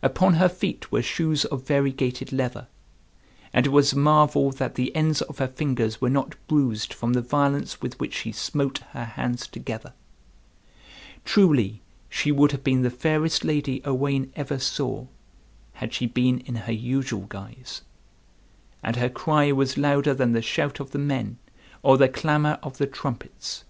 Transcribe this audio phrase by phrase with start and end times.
[0.00, 2.68] Upon her feet were shoes of variegated leather.
[3.52, 7.14] And it was a marvel that the ends of her fingers were not bruised from
[7.14, 9.92] the violence with which she smote her hands together.
[11.24, 15.08] Truly she would have been the fairest lady Owain ever saw,
[15.72, 17.82] had she been in her usual guise.
[18.84, 21.38] And her cry was louder than the shout of the men
[21.82, 23.64] or the clamor of the trumpets.